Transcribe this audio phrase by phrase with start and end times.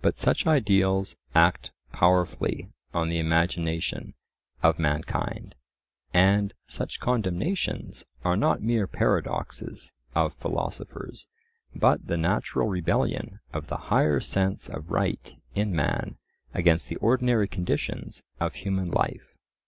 [0.00, 4.14] But such ideals act powerfully on the imagination
[4.62, 5.56] of mankind.
[6.14, 11.26] And such condemnations are not mere paradoxes of philosophers,
[11.74, 16.16] but the natural rebellion of the higher sense of right in man
[16.54, 19.34] against the ordinary conditions of human life.